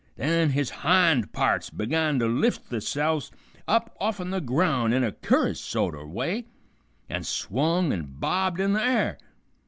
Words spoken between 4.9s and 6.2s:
in a cur'ous sort o'